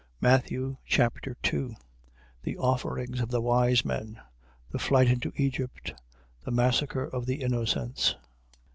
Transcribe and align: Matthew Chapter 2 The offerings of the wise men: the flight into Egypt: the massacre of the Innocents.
Matthew 0.19 0.77
Chapter 0.83 1.37
2 1.43 1.75
The 2.41 2.57
offerings 2.57 3.21
of 3.21 3.29
the 3.29 3.39
wise 3.39 3.85
men: 3.85 4.19
the 4.71 4.79
flight 4.79 5.07
into 5.07 5.31
Egypt: 5.35 5.93
the 6.43 6.49
massacre 6.49 7.05
of 7.05 7.27
the 7.27 7.35
Innocents. 7.43 8.15